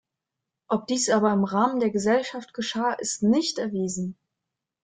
Ob 0.67 0.87
dies 0.87 1.11
aber 1.11 1.31
im 1.31 1.43
Rahmen 1.43 1.79
der 1.79 1.91
Gesellschaft 1.91 2.55
geschah, 2.55 2.93
ist 2.93 3.21
nicht 3.21 3.59
erwiesen. 3.59 4.17